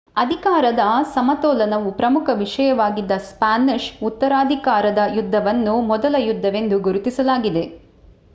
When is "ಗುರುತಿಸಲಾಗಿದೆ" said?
6.81-7.65